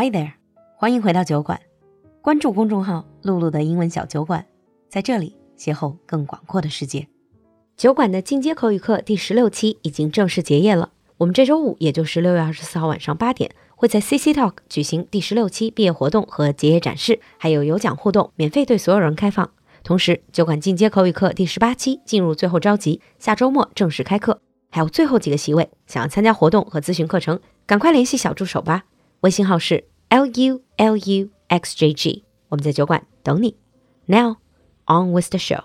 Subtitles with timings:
[0.00, 0.34] Hi there，
[0.76, 1.60] 欢迎回到酒馆。
[2.22, 4.46] 关注公众号“露露的英文小酒馆”，
[4.88, 7.08] 在这里邂逅更广阔的世界。
[7.76, 10.92] 酒馆的进阶口语课第十六期已经正式结业了。
[11.16, 19.50] 我们这周五，也就是六月二十四号晚上八点，会在 CC Talk 举行第十六期毕业活动和结业展示，还有有奖互动，免费对所有人开放。
[19.82, 24.40] 同时，酒馆进阶口语课第十八期进入最后召集，下周末正式开课，
[24.70, 25.68] 还有最后几个席位。
[25.88, 28.84] 想要参加活动和咨询课程，赶快联系小助手吧。
[29.22, 32.24] 微信号是 L U L U X J G.
[32.48, 33.56] 我们在酒馆等你。
[34.06, 34.36] Now,
[34.86, 35.64] on with the show.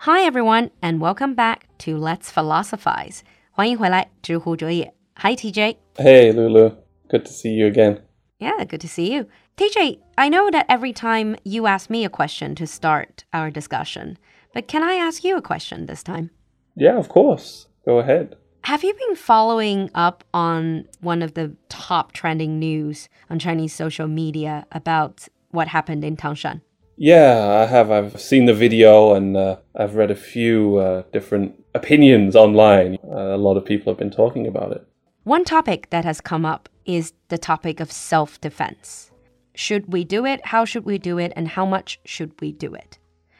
[0.00, 3.20] Hi everyone, and welcome back to Let's Philosophize.
[3.50, 4.92] 欢迎回来，知乎哲也。
[5.14, 5.76] Hi TJ.
[5.96, 6.74] Hey Lulu,
[7.08, 8.00] good to see you again.
[8.38, 9.26] Yeah, good to see you.
[9.56, 14.16] TJ, I know that every time you ask me a question to start our discussion,
[14.54, 16.30] but can I ask you a question this time?
[16.76, 17.66] Yeah, of course.
[17.84, 18.36] Go ahead.
[18.62, 24.06] Have you been following up on one of the top trending news on Chinese social
[24.06, 26.60] media about what happened in Tangshan?
[26.96, 27.90] Yeah, I have.
[27.90, 32.98] I've seen the video and uh, I've read a few uh, different opinions online.
[33.02, 34.86] Uh, a lot of people have been talking about it.
[35.24, 39.10] One topic that has come up is the topic of self defense.
[39.54, 40.44] Should we do it?
[40.46, 41.32] How should we do it?
[41.34, 42.98] And how much should we do it?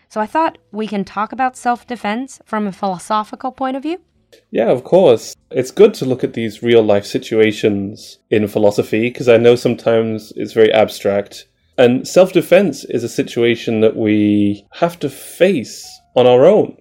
[0.09, 4.01] So I thought we can talk about self defense from a philosophical point of view.
[4.51, 5.35] Yeah, of course.
[5.51, 10.33] It's good to look at these real life situations in philosophy because I know sometimes
[10.37, 11.47] it's very abstract.
[11.79, 16.77] And self defense is a situation that we have to face on our own.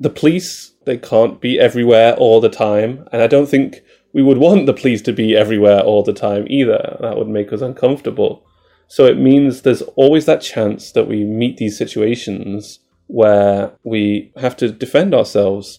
[0.00, 3.06] The police, they can't be everywhere all the time.
[3.12, 6.46] And I don't think we would want the police to be everywhere all the time
[6.48, 6.96] either.
[7.00, 8.44] That would make us uncomfortable.
[8.88, 14.56] So it means there's always that chance that we meet these situations where we have
[14.56, 15.78] to defend ourselves.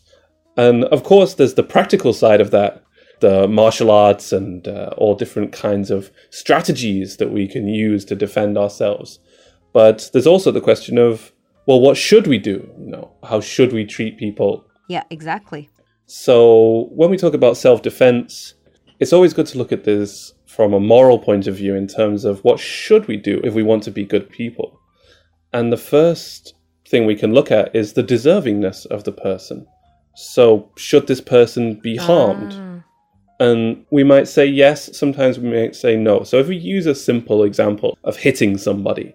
[0.57, 2.83] And of course, there's the practical side of that
[3.21, 8.16] the martial arts and uh, all different kinds of strategies that we can use to
[8.16, 9.19] defend ourselves.
[9.73, 11.31] But there's also the question of,
[11.67, 12.69] well, what should we do?
[12.79, 14.66] You know, how should we treat people?
[14.90, 15.69] Yeah, exactly.
[16.07, 18.56] So when we talk about self defense,
[19.00, 22.25] it's always good to look at this from a moral point of view in terms
[22.25, 24.78] of what should we do if we want to be good people.
[25.53, 26.56] And the first
[26.88, 29.66] thing we can look at is the deservingness of the person.
[30.15, 32.54] So should this person be harmed?
[32.54, 32.84] Ah.
[33.38, 36.22] And we might say yes, sometimes we might say no.
[36.22, 39.15] So if we use a simple example of hitting somebody.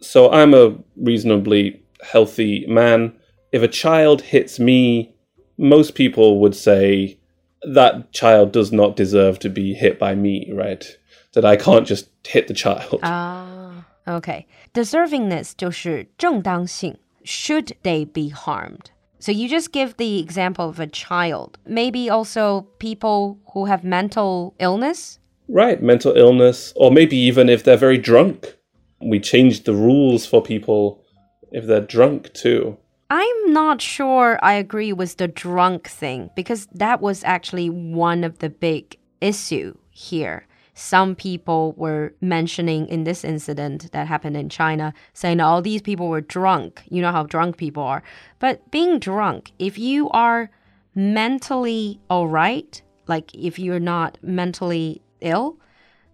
[0.00, 3.12] So I'm a reasonably healthy man.
[3.52, 5.14] If a child hits me,
[5.58, 7.18] most people would say
[7.62, 10.96] that child does not deserve to be hit by me, right?
[11.34, 13.00] That I can't just hit the child.
[13.02, 14.46] Ah, okay.
[14.72, 16.96] Deservingness 就是正当性.
[17.24, 18.90] Should they be harmed?
[19.25, 21.57] So you just give the example of a child.
[21.65, 25.17] Maybe also people who have mental illness.
[25.47, 28.55] Right, mental illness, or maybe even if they're very drunk.
[29.01, 31.03] We changed the rules for people
[31.51, 32.77] if they're drunk too.
[33.09, 38.37] I'm not sure I agree with the drunk thing because that was actually one of
[38.37, 40.45] the big issue here.
[40.75, 46.09] Some people were mentioning in this incident that happened in China, saying all these people
[46.09, 46.83] were drunk.
[46.89, 48.03] You know how drunk people are.
[48.39, 50.51] But being drunk, if you are
[50.93, 55.57] mentally all right, like if you're not mentally ill,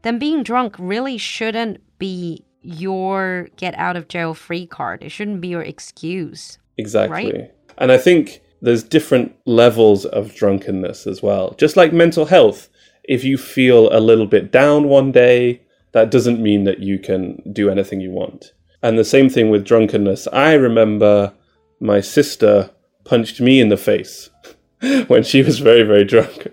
[0.03, 5.03] then being drunk really shouldn't be your get out of jail free card.
[5.03, 6.59] It shouldn't be your excuse.
[6.77, 7.31] Exactly.
[7.31, 7.51] Right?
[7.79, 11.55] And I think there's different levels of drunkenness as well.
[11.57, 12.69] Just like mental health,
[13.03, 17.41] if you feel a little bit down one day, that doesn't mean that you can
[17.51, 18.53] do anything you want.
[18.83, 20.27] And the same thing with drunkenness.
[20.31, 21.33] I remember
[21.79, 22.71] my sister
[23.03, 24.29] punched me in the face
[25.07, 26.47] when she was very, very drunk.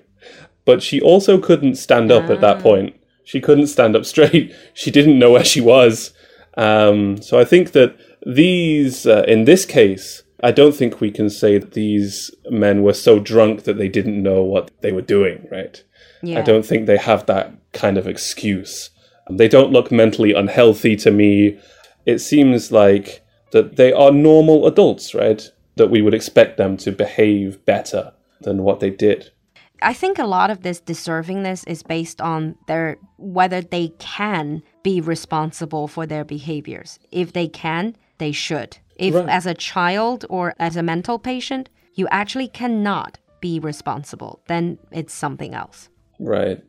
[0.64, 2.94] But she also couldn't stand up at that point.
[3.24, 4.54] She couldn't stand up straight.
[4.74, 6.12] She didn't know where she was.
[6.56, 11.30] Um, so I think that these, uh, in this case, I don't think we can
[11.30, 15.46] say that these men were so drunk that they didn't know what they were doing,
[15.50, 15.82] right?
[16.22, 16.38] Yeah.
[16.38, 18.90] I don't think they have that kind of excuse.
[19.28, 21.58] Um, they don't look mentally unhealthy to me.
[22.06, 25.50] It seems like that they are normal adults, right?
[25.76, 29.30] That we would expect them to behave better than what they did.
[29.80, 35.00] I think a lot of this deservingness is based on their whether they can be
[35.00, 36.98] responsible for their behaviors.
[37.12, 38.78] If they can, they should.
[38.96, 39.28] If Right.
[39.28, 45.14] as a child or as a mental patient, you actually cannot be responsible, then it's
[45.14, 45.88] something else.
[46.19, 46.61] Right.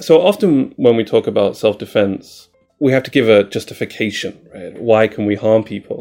[0.00, 2.48] So often when we talk about self defense,
[2.80, 4.80] we have to give a justification, right?
[4.80, 5.98] Why can we harm people?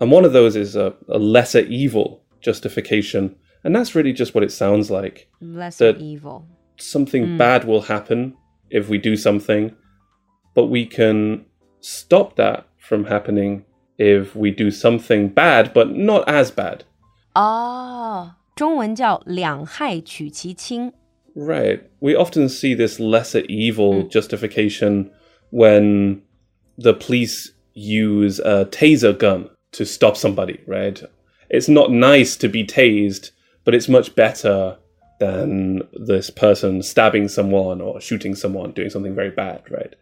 [0.00, 3.36] And one of those is a, a lesser evil justification.
[3.64, 5.28] And that's really just what it sounds like.
[5.40, 6.46] Lesser That- evil.
[6.80, 8.34] Something bad will happen
[8.70, 9.74] if we do something.
[10.54, 11.44] but we can
[11.80, 13.64] stop that from happening
[13.96, 16.82] if we do something bad, but not as bad.
[17.34, 20.92] 哦，中文叫两害取其轻。
[21.35, 21.89] Right.
[21.99, 24.09] We often see this lesser evil hmm.
[24.09, 25.11] justification
[25.49, 26.21] when
[26.77, 31.01] the police use a taser gun to stop somebody, right?
[31.49, 33.31] It's not nice to be tased,
[33.63, 34.77] but it's much better
[35.19, 39.95] than this person stabbing someone or shooting someone, doing something very bad, right?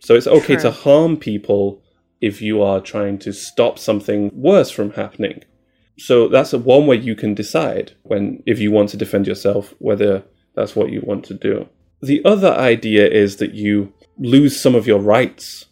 [0.00, 1.82] So it's okay to harm people
[2.20, 5.44] if you are trying to stop something worse from happening.
[5.98, 10.24] So that's one way you can decide when if you want to defend yourself whether
[10.54, 11.68] that's what you want to do.
[12.02, 15.66] The other idea is that you lose some of your rights.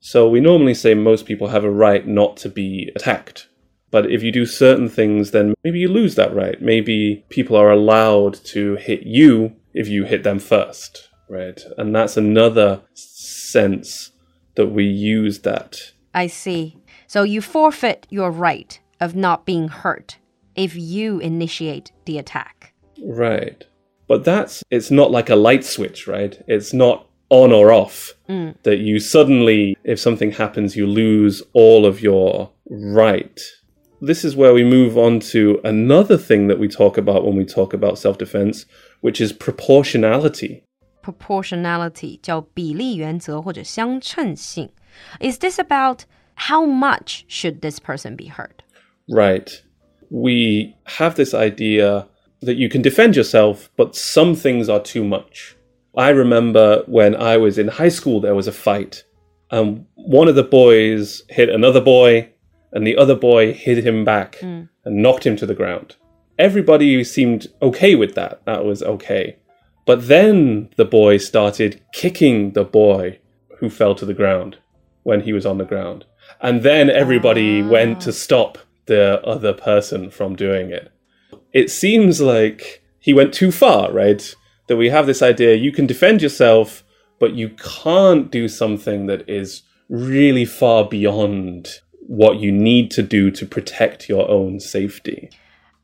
[0.00, 3.48] So we normally say most people have a right not to be attacked.
[3.90, 6.60] But if you do certain things, then maybe you lose that right.
[6.60, 11.60] Maybe people are allowed to hit you if you hit them first, right?
[11.78, 14.10] And that's another sense
[14.56, 15.92] that we use that.
[16.12, 16.76] I see.
[17.06, 20.18] So you forfeit your right of not being hurt
[20.56, 22.74] if you initiate the attack.
[23.00, 23.64] Right.
[24.07, 26.41] But that's, it's not like a light switch, right?
[26.47, 28.13] It's not on or off.
[28.63, 33.39] That you suddenly, if something happens, you lose all of your right.
[34.01, 37.45] This is where we move on to another thing that we talk about when we
[37.45, 38.65] talk about self defense,
[39.01, 40.63] which is proportionality.
[41.01, 44.69] Proportionality 叫比例原则或者相称性.
[45.19, 46.01] Is this about
[46.35, 48.63] how much should this person be hurt?
[49.07, 49.49] Right.
[50.09, 52.07] We have this idea
[52.44, 55.56] that you can defend yourself, but some things are too much.
[55.96, 59.04] I remember when I was in high school, there was a fight,
[59.50, 62.30] and one of the boys hit another boy,
[62.72, 64.62] and the other boy hit him back hmm.
[64.84, 65.96] and knocked him to the ground.
[66.38, 68.44] Everybody seemed okay with that.
[68.44, 69.36] That was okay.
[69.86, 73.20] But then the boy started kicking the boy
[73.58, 74.58] who fell to the ground
[75.04, 76.04] when he was on the ground.
[76.40, 77.68] And then everybody ah.
[77.68, 80.90] went to stop the other person from doing it.
[81.54, 84.34] It seems like he went too far, right?
[84.66, 86.82] That we have this idea you can defend yourself,
[87.20, 91.68] but you can't do something that is really far beyond
[92.06, 95.30] what you need to do to protect your own safety.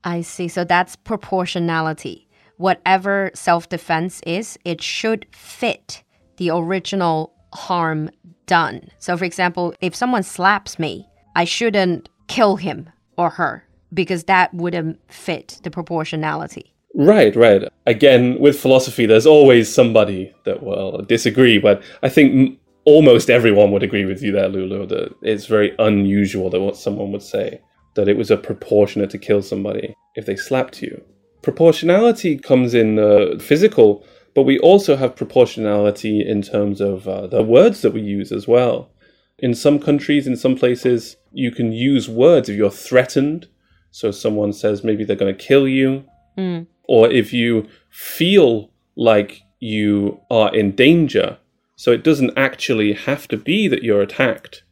[0.02, 0.48] I see.
[0.48, 2.26] So that's proportionality.
[2.56, 6.02] Whatever self defense is, it should fit
[6.36, 8.10] the original harm
[8.46, 8.88] done.
[8.98, 14.52] So, for example, if someone slaps me, I shouldn't kill him or her because that
[14.54, 16.72] wouldn't fit the proportionality.
[16.94, 17.68] Right, right.
[17.86, 23.82] Again, with philosophy, there's always somebody that will disagree, but I think almost everyone would
[23.82, 27.60] agree with you there, Lulu, that it's very unusual that what someone would say
[27.94, 31.02] that it was a proportionate to kill somebody if they slapped you.
[31.42, 34.04] Proportionality comes in uh, physical,
[34.34, 38.46] but we also have proportionality in terms of uh, the words that we use as
[38.46, 38.90] well.
[39.38, 43.48] In some countries, in some places, you can use words if you're threatened.
[43.90, 46.04] So someone says maybe they're going to kill you,
[46.38, 46.66] mm.
[46.84, 51.38] or if you feel like you are in danger.
[51.76, 54.64] So it doesn't actually have to be that you're attacked,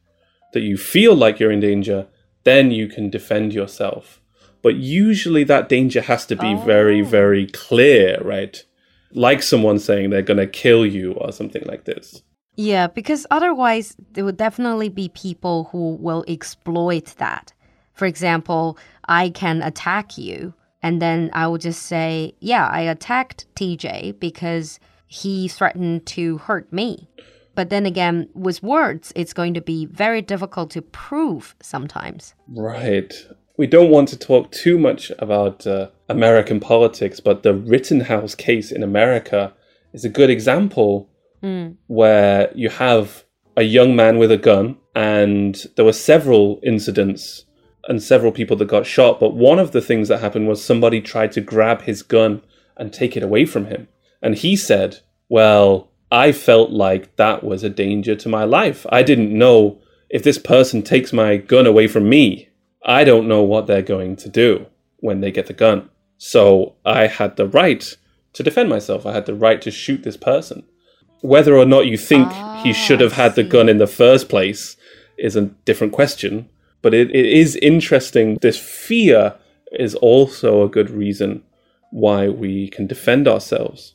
[0.52, 2.06] that you feel like you're in danger,
[2.44, 4.20] then you can defend yourself.
[4.62, 7.04] But usually that danger has to be very, oh.
[7.04, 8.62] very clear, right?
[9.12, 12.22] Like someone saying they're going to kill you or something like this.
[12.56, 17.52] Yeah, because otherwise, there would definitely be people who will exploit that.
[17.98, 18.78] For example,
[19.08, 24.78] I can attack you, and then I will just say, Yeah, I attacked TJ because
[25.08, 27.08] he threatened to hurt me.
[27.56, 32.34] But then again, with words, it's going to be very difficult to prove sometimes.
[32.46, 33.12] Right.
[33.56, 38.70] We don't want to talk too much about uh, American politics, but the Rittenhouse case
[38.70, 39.52] in America
[39.92, 41.10] is a good example
[41.88, 43.24] where you have
[43.56, 47.44] a young man with a gun, and there were several incidents
[47.88, 49.18] and several people that got shot.
[49.18, 52.42] But one of the things that happened was somebody tried to grab his gun
[52.76, 53.88] and take it away from him.
[54.22, 58.86] And he said, Well, I felt like that was a danger to my life.
[58.90, 59.80] I didn't know
[60.10, 62.48] if this person takes my gun away from me,
[62.84, 64.66] I don't know what they're going to do
[64.98, 65.90] when they get the gun.
[66.18, 67.96] So I had the right
[68.34, 69.06] to defend myself.
[69.06, 70.64] I had the right to shoot this person.
[71.20, 74.28] Whether or not you think he ah, should have had the gun in the first
[74.28, 74.76] place
[75.16, 76.48] is a different question.
[76.88, 78.38] But it, it is interesting.
[78.40, 79.34] This fear
[79.72, 81.42] is also a good reason
[81.90, 83.94] why we can defend ourselves.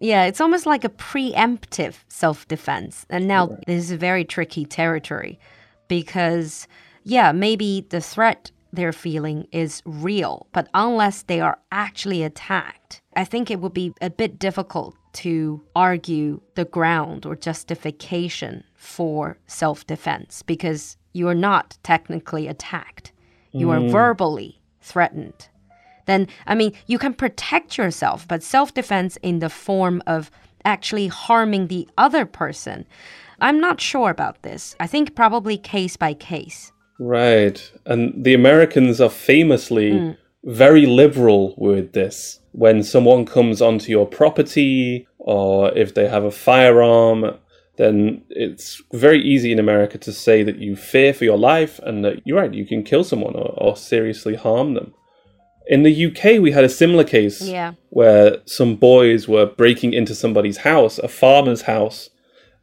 [0.00, 3.04] Yeah, it's almost like a preemptive self defense.
[3.10, 5.38] And now this is a very tricky territory
[5.86, 6.66] because,
[7.04, 13.24] yeah, maybe the threat they're feeling is real, but unless they are actually attacked, I
[13.24, 19.86] think it would be a bit difficult to argue the ground or justification for self
[19.86, 23.12] defense because you are not technically attacked.
[23.52, 23.90] You are mm.
[23.90, 25.48] verbally threatened.
[26.06, 30.30] Then, I mean, you can protect yourself, but self defense in the form of
[30.64, 32.86] actually harming the other person.
[33.40, 34.76] I'm not sure about this.
[34.78, 36.72] I think probably case by case.
[36.98, 37.72] Right.
[37.86, 40.16] And the Americans are famously mm.
[40.44, 42.40] very liberal with this.
[42.52, 47.38] When someone comes onto your property or if they have a firearm,
[47.80, 52.04] then it's very easy in America to say that you fear for your life and
[52.04, 54.92] that you're right, you can kill someone or, or seriously harm them.
[55.66, 57.72] In the UK, we had a similar case Yeah.
[57.90, 62.10] where some boys were breaking into somebody's house, a farmer's house,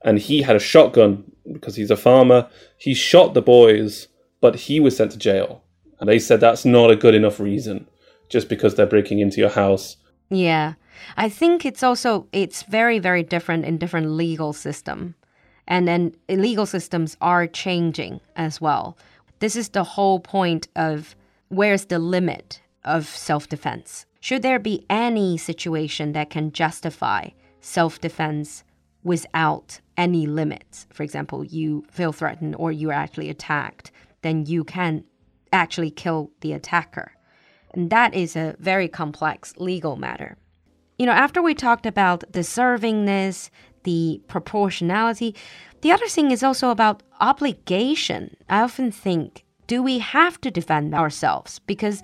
[0.03, 2.47] and he had a shotgun because he's a farmer.
[2.77, 4.07] He shot the boys,
[4.41, 5.63] but he was sent to jail.
[5.99, 7.87] And they said that's not a good enough reason
[8.29, 9.97] just because they're breaking into your house.
[10.29, 10.73] Yeah.
[11.15, 15.15] I think it's also it's very very different in different legal system.
[15.67, 18.97] And then legal systems are changing as well.
[19.39, 21.15] This is the whole point of
[21.49, 24.05] where's the limit of self-defense?
[24.19, 27.29] Should there be any situation that can justify
[27.61, 28.63] self-defense
[29.03, 30.87] without any limits?
[30.91, 35.03] For example, you feel threatened or you're actually attacked, then you can
[35.51, 37.11] actually kill the attacker.
[37.71, 40.37] And that is a very complex legal matter.
[40.97, 43.49] You know, after we talked about deservingness,
[43.83, 45.35] the proportionality,
[45.81, 48.35] the other thing is also about obligation.
[48.49, 51.59] I often think, do we have to defend ourselves?
[51.59, 52.01] Because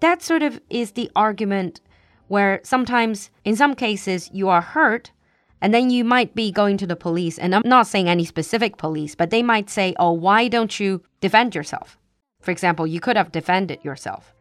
[0.00, 1.80] that sort of is the argument
[2.28, 5.10] where sometimes, in some cases, you are hurt.
[5.62, 8.76] And then you might be going to the police, and I'm not saying any specific
[8.76, 11.96] police, but they might say, Oh, why don't you defend yourself?
[12.42, 14.34] For example, you could have defended yourself.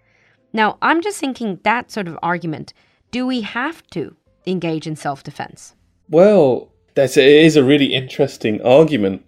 [0.51, 2.73] Now, I'm just thinking that sort of argument
[3.13, 4.15] do we have to
[4.45, 5.75] engage in self defense?
[6.09, 9.25] Well, that's, it is a really interesting argument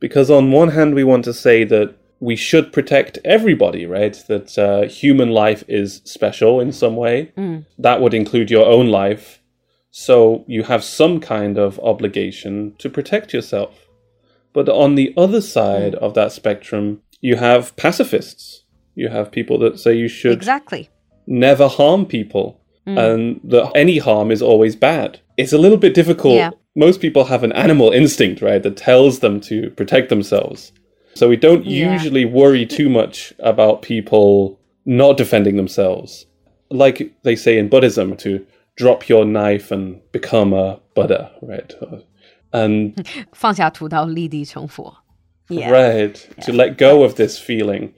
[0.00, 4.16] because, on one hand, we want to say that we should protect everybody, right?
[4.28, 7.32] That uh, human life is special in some way.
[7.78, 9.42] That would include your own life.
[9.90, 13.74] So you have some kind of obligation to protect yourself.
[14.54, 18.64] But on the other side of that spectrum, you have pacifists.
[18.94, 20.88] You have people that say you should Exactly.
[21.26, 25.19] never harm people and that any harm is always bad.
[25.37, 26.35] It's a little bit difficult.
[26.35, 26.51] Yeah.
[26.75, 30.71] Most people have an animal instinct, right, that tells them to protect themselves.
[31.13, 31.93] So we don't Yeah.
[31.93, 36.25] usually worry too much about people not defending themselves.
[36.69, 38.45] Like they say in Buddhism, to
[38.77, 41.73] drop your knife and become a Buddha, right?
[42.53, 42.95] And
[43.33, 44.93] 放下屠刀，立地成佛.
[45.49, 45.69] Yeah.
[45.69, 46.15] Right.
[46.43, 47.91] To let go of this feeling.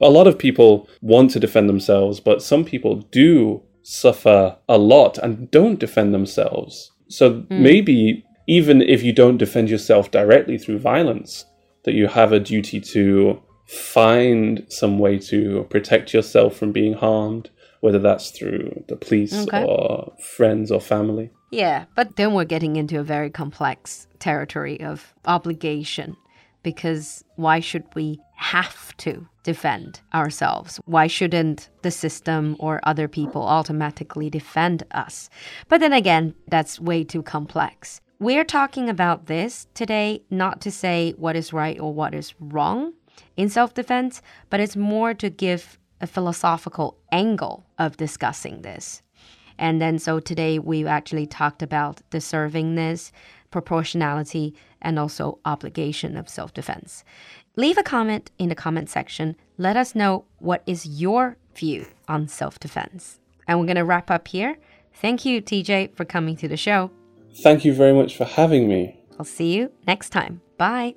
[0.00, 5.19] A lot of people want to defend themselves, but some people do suffer a lot
[5.19, 6.91] and don't defend themselves.
[7.07, 7.63] So hmm.
[7.63, 11.45] maybe even if you don't defend yourself directly through violence,
[11.83, 17.51] that you have a duty to find some way to protect yourself from being harmed,
[17.81, 19.63] whether that's through the police Okay.
[19.63, 21.29] or friends or family.
[21.51, 26.17] Yeah, but then we're getting into a very complex territory of obligation
[26.65, 30.81] because why should we have to defend ourselves?
[30.85, 35.29] Why shouldn't the system or other people automatically defend us?
[35.69, 38.01] But then again, that's way too complex.
[38.17, 42.93] We're talking about this today not to say what is right or what is wrong
[43.37, 49.03] in self defense, but it's more to give a philosophical angle of discussing this.
[49.57, 53.11] And then, so today we've actually talked about deservingness,
[53.51, 57.03] proportionality, and also obligation of self defense.
[57.55, 59.35] Leave a comment in the comment section.
[59.57, 63.19] Let us know what is your view on self defense.
[63.47, 64.57] And we're going to wrap up here.
[64.93, 66.91] Thank you, TJ, for coming to the show.
[67.41, 68.97] Thank you very much for having me.
[69.19, 70.41] I'll see you next time.
[70.57, 70.95] Bye.